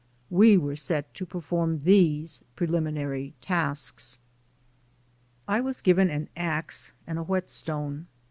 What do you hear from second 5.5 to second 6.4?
was given an